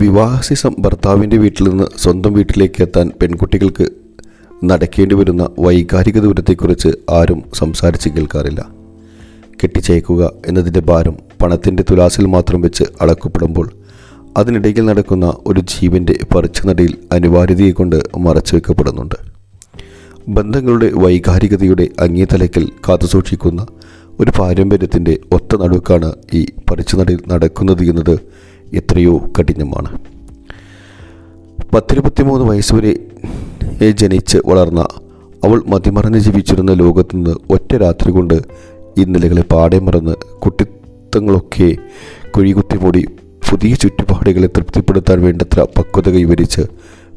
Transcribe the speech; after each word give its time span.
വിവാഹശേഷം 0.00 0.74
ഭർത്താവിന്റെ 0.78 1.36
വീട്ടിൽ 1.36 1.68
നിന്ന് 1.68 1.86
സ്വന്തം 1.96 2.32
വീട്ടിലേക്ക് 2.34 2.82
എത്താൻ 2.82 3.10
പെൺകുട്ടികൾക്ക് 3.22 3.86
നടക്കേണ്ടി 4.64 5.14
വരുന്ന 5.14 5.48
വൈകാരിക 5.58 6.18
ദൂരത്തെക്കുറിച്ച് 6.18 6.88
ആരും 7.10 7.40
സംസാരിച്ച് 7.54 8.08
കേൾക്കാറില്ല. 8.08 8.60
കെട്ടിച്ചയക്കുക 9.62 10.32
എന്നതിന്റെ 10.46 10.80
ഭാരം 10.80 11.16
പണത്തിന്റെ 11.42 11.84
തുലാസിൽ 11.90 12.26
മാത്രം 12.26 12.60
വെച്ച് 12.60 12.84
അളക്കപ്പെടുമ്പോൾ 13.00 13.66
അതിനിടയിൽ 14.36 14.80
നടക്കുന്ന 14.80 15.34
ഒരു 15.46 15.60
ജീവന്റെ 15.60 16.14
പറിച്ചുനടയിൽ 16.34 16.98
അനിവാര്യതയെ 17.12 17.70
കൊണ്ട് 17.70 17.98
മറച്ചു 18.18 18.54
വെക്കപ്പെടുന്നുണ്ട്. 18.56 19.18
ബന്ധങ്ങളുടെ 20.28 20.90
വൈകാരികതയുടെ 20.94 21.88
അങ്ങേതലയ്ക്കൽ 22.00 22.68
കാത്തുസൂക്ഷിക്കുന്ന 22.88 23.66
ഒരു 24.20 24.32
പാരമ്പര്യത്തിന്റെ 24.38 25.20
ഒത്ത 25.32 25.56
നടുക്കാണ് 25.62 26.12
ഈ 26.34 26.46
പറിച്ചുനടയിൽ 26.70 27.20
നടക്കുന്നത് 27.28 27.82
എന്നത് 27.82 28.16
എത്രയോ 28.74 29.20
കഠിനമാണ്. 29.38 29.98
പത്തിരുപത്തിമൂന്ന് 31.74 32.46
വയസ്സുവരെ 32.46 33.90
ജനിച്ച് 33.90 34.38
വളർന്ന 34.46 34.80
അവൾ 35.44 35.62
മതിമറഞ്ഞ് 35.66 36.18
ജീവിച്ചിരുന്ന 36.18 36.72
ലോകത്തു 36.72 37.16
നിന്ന് 37.16 37.34
ഒറ്റ 37.50 37.76
രാത്രി 37.76 38.10
കൊണ്ട് 38.12 38.34
ഇന്നലകളെ 38.96 39.42
പാടെ 39.42 39.78
മറന്ന് 39.78 40.14
കുട്ടിത്തങ്ങളൊക്കെ 40.40 41.76
കുഴികുത്തി 42.36 42.76
മൂടി 42.76 43.06
പുതിയ 43.50 43.74
ചുറ്റുപാടുകളെ 43.74 44.46
തൃപ്തിപ്പെടുത്താൻ 44.46 45.22
വേണ്ടത്ര 45.22 45.60
പക്വത 45.60 46.08
കൈവരിച്ച് 46.08 46.62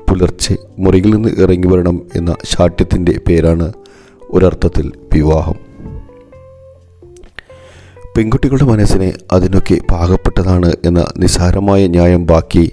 പുലർച്ചെ 0.09 0.57
മുറിയിൽ 0.79 1.15
നിന്ന് 1.15 1.29
ഇറങ്ങി 1.37 1.67
വരണം 1.67 2.01
എന്ന 2.15 2.35
ശാഠ്യത്തിന്റെ 2.43 3.19
പേരാണ് 3.27 3.73
ഒരർത്ഥത്തിൽ 4.31 4.91
വിവാഹം. 5.13 5.72
പെൺകുട്ടികളുടെ 8.15 8.63
മനസ്സിനെ 8.63 9.13
അതിനൊക്കെ 9.31 9.77
പാകപ്പെട്ടതാണ് 9.91 10.73
എന്ന 10.85 11.07
നിസാരമായ 11.17 11.87
ന്യായം 11.87 12.25
ബാക്കി. 12.25 12.71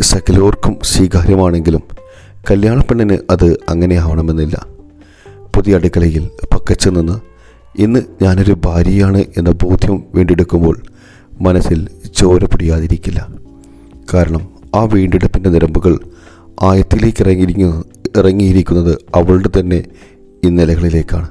സകലോർക്കും 0.00 0.78
സ്വീകാര്യമാണെങ്കിലും 0.82 1.82
കല്യാണ 2.50 2.80
പെണ്ണിന് 2.80 3.18
അത് 3.30 3.58
അങ്ങനെ 3.68 3.96
ആവണമെന്നില്ല 3.96 4.66
പുതിയ 5.56 5.74
അടുക്കളയിൽ 5.74 6.30
പക്കച്ചു 6.54 6.90
നിന്ന് 6.90 7.16
ഇന്ന് 7.78 8.00
ഞാനൊരു 8.22 8.56
ഭാര്യയാണ് 8.66 9.24
എന്ന 9.38 9.50
ബോധ്യം 9.50 10.04
വീണ്ടെടുക്കുമ്പോൾ 10.14 10.82
മനസ്സിൽ 11.40 11.88
ചോര 12.16 12.44
പിടിയാതിരിക്കില്ല. 12.44 13.28
കാരണം 14.14 14.48
ആ 14.74 14.84
വീണ്ടെടുപ്പിന്റെ 14.84 15.50
നിരമ്പുകൾ 15.50 15.98
ആയത്തിലേക്ക് 16.62 17.22
ഇറങ്ങിയിരിക്കുന്ന 17.22 17.84
ഇറങ്ങിയിരിക്കുന്നത് 18.16 18.98
അവളുടെ 19.14 19.60
തന്നെ 19.60 19.84
ഇന്നലകളിലേക്കാണ്. 20.44 21.28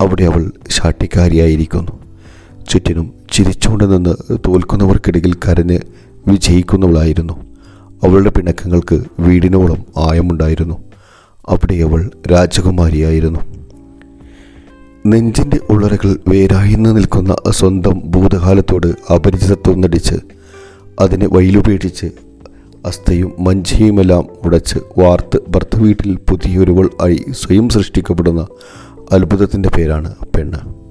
അവിടെ 0.00 0.24
അവൾ 0.24 0.52
ശാട്ടിക്കാരിയായിരിക്കുന്നു 0.68 2.01
ചുറ്റിനും 2.68 3.12
ചിരിച്ചുകൊണ്ട് 3.32 3.92
നിന്ന് 3.92 4.14
തോൽക്കുന്നവർക്കിടയിൽ 4.48 5.34
കരഞ്ഞ് 5.34 5.78
വിജയിക്കുന്നവളായിരുന്നു. 6.26 7.32
അവളുടെ 8.04 8.30
പിണക്കങ്ങൾക്ക് 8.30 9.02
വീടിനോളം 9.20 9.84
ആയമുണ്ടായിരുന്നു. 10.10 10.74
അവിടെ 11.48 11.74
അവൾ 11.74 12.10
രാജകുമാരിയായിരുന്നു. 12.32 13.40
നെഞ്ചിന്റെ 15.06 15.60
ഉള്ളറകൾ 15.70 16.16
വേരായിന്ന് 16.28 16.96
നിൽക്കുന്ന 16.96 17.36
സ്വന്തം 17.50 18.00
ഭൂതകാലത്തോട് 18.04 19.12
അപരിചിതത്വം 19.12 19.80
നടിച്ച് 19.80 20.14
അതിനെ 21.00 21.28
വയലുപേക്ഷിച്ച് 21.32 22.06
അസ്ഥയും 22.86 23.32
മഞ്ചയുമെല്ലാം 23.38 24.26
ഉടച്ച് 24.44 24.78
വാർത്ത് 24.98 25.38
ഭർത്ത 25.48 25.76
വീട്ടിൽ 25.76 26.18
പുതിയൊരുവൾ 26.30 26.90
ആയി 27.02 27.24
സ്വയം 27.30 27.68
സൃഷ്ടിക്കപ്പെടുന്ന 27.68 28.46
അത്ഭുതത്തിന്റെ 29.12 29.68
പേരാണ് 29.68 30.14
പെണ്ണ്. 30.36 30.81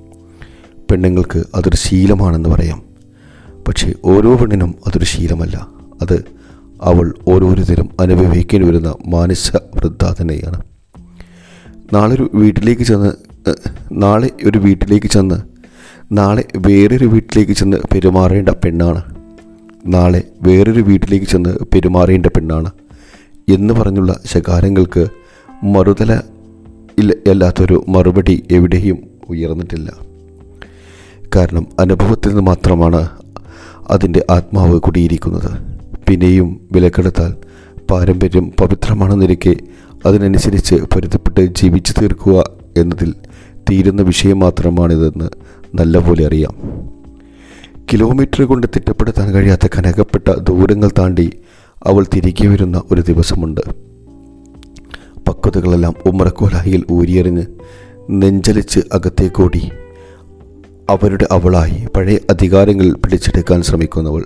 പെണ്ണുങ്ങൾക്ക് 0.91 1.39
അതൊരു 1.55 1.75
ശീലമാണെന്ന് 1.75 2.49
പറയാം. 2.49 2.79
പക്ഷേ 3.67 3.93
ഓരോ 4.05 4.31
പെണ്ണിനും 4.35 4.71
അതൊരു 4.87 5.05
ശീലമല്ല. 5.05 5.57
അത് 6.01 6.17
അവൾ 6.89 7.07
ഓരോരുത്തരും 7.27 7.89
അനുഭവിക്കേണ്ടി 7.99 8.67
വരുന്ന 8.67 8.91
മാനസ 9.07 9.51
വൃദ്ധ 9.75 10.03
തന്നെയാണ് 10.21 10.59
നാളെ 11.93 12.15
ഒരു 12.15 12.29
വീട്ടിലേക്ക് 12.33 12.81
ചെന്ന് 12.81 13.11
നാളെ 14.03 14.29
ഒരു 14.47 14.57
വീട്ടിലേക്ക് 14.57 15.07
ചെന്ന് 15.07 15.37
നാളെ 16.19 16.43
വേറൊരു 16.67 17.05
വീട്ടിലേക്ക് 17.05 17.53
ചെന്ന് 17.53 17.77
പെരുമാറേണ്ട 17.93 18.49
പെണ്ണാണ്. 18.49 19.01
നാളെ 19.87 20.21
വേറൊരു 20.43 20.81
വീട്ടിലേക്ക് 20.81 21.25
ചെന്ന് 21.25 21.51
പെരുമാറേണ്ട 21.73 22.25
പെണ്ണാണ്. 22.35 22.71
എന്ന് 23.49 23.73
പറഞ്ഞുള്ള 23.73 24.11
ശകാരങ്ങൾക്ക് 24.33 25.03
മറുതല 25.63 26.11
ഇല്ല 26.99 27.13
അല്ലാത്തൊരു 27.29 27.85
മറുപടി 27.87 28.35
എവിടെയും 28.51 28.97
ഉയർന്നിട്ടില്ല. 29.29 29.89
കാരണം 31.35 31.67
അനുഭവത്തിൽ 31.79 32.29
നിന്ന് 32.29 32.41
മാത്രമാണ് 32.41 33.09
അതിന്റെ 33.89 34.25
ആത്മാവ് 34.29 34.79
കുടിയിരിക്കുന്നത്. 34.79 35.51
പിന്നെയും 36.09 36.67
വിലക്കെടുത്താൽ 36.71 37.33
പാരമ്പര്യം 37.91 38.51
പവിത്രമാണെന്നിരിക്കെ 38.59 39.55
അതിനനുസരിച്ച് 40.05 40.75
പൊരുത്തപ്പെട്ട് 40.75 41.45
ജീവിച്ചു 41.45 41.93
തീർക്കുക 42.01 42.43
എന്നതിൽ 42.77 43.13
തീരുന്ന 43.69 44.01
വിഷയം 44.01 44.39
മാത്രമാണിതെന്ന് 44.39 45.29
നല്ലപോലെ 45.75 46.25
അറിയാം. 46.25 46.55
കിലോമീറ്റർ 47.93 48.43
കൊണ്ട് 48.43 48.67
തിട്ടപ്പെടുത്താൻ 48.75 49.33
കഴിയാത്ത 49.33 49.67
കനകപ്പെട്ട 49.77 50.27
ദൂരങ്ങൾ 50.27 50.89
താണ്ടി 50.99 51.31
അവൾ 51.83 52.05
തിരികെ 52.15 52.47
വരുന്ന 52.47 52.81
ഒരു 52.91 53.01
ദിവസമുണ്ട്. 53.01 53.61
പക്വതകളെല്ലാം 55.27 55.93
ഉമ്മറക്കോലാഹിയിൽ 56.05 56.83
ഊരിയെറിഞ്ഞ് 56.91 57.45
നെഞ്ചലിച്ച് 58.09 58.79
അകത്തേക്കോടി 58.93 59.71
അവരുടെ 60.91 61.27
അവളായി 61.31 61.87
പഴയ 61.95 62.17
അധികാരങ്ങൾ 62.29 62.93
പിടിച്ചെടുക്കാൻ 62.93 63.61
ശ്രമിക്കുന്നവൾ. 63.61 64.23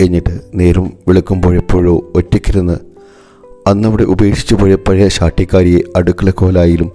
എന്നിട്ട് 0.00 0.40
നേരം 0.54 0.92
വിളക്കുമ്പോഴെപ്പോഴോ 1.08 2.12
ഒറ്റയ്ക്കിരുന്ന് 2.14 2.78
അന്നവിടെ 3.66 4.02
ഉപേക്ഷിച്ചു 4.02 4.54
പോയ 4.54 4.74
പഴയ 4.74 5.08
ശാട്ടിക്കാരിയെ 5.08 5.80
അടുക്കളക്കോലായാലും 5.96 6.92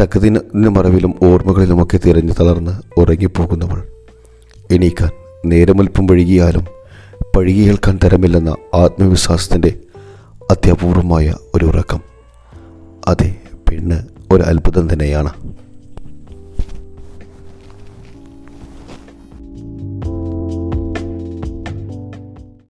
തക്കതിന് 0.00 0.40
മറവിലും 0.54 1.14
ഓർമ്മകളിലുമൊക്കെ 1.22 1.96
തിരഞ്ഞു 1.96 2.32
തളർന്ന് 2.40 3.00
ഉറങ്ങിപ്പോകുന്നവൾ. 3.00 3.82
എണീക്കാൻ 4.70 5.10
നേരമൽപ്പം 5.46 6.06
വഴുകിയാലും 6.06 6.66
പഴുകിയേൽക്കാൻ 7.36 7.98
തരമില്ലെന്ന 8.04 8.56
ആത്മവിശ്വാസത്തിന്റെ 8.74 9.74
അത്യപൂർവമായ 10.50 11.34
ഒരു 11.54 11.64
ഉറക്കം. 11.64 12.00
അതെ 13.08 13.34
പെണ്ണ് 13.68 13.98
ഒരു 14.32 14.42
അത്ഭുതം 14.42 14.92
തന്നെയാണ്. 14.92 15.47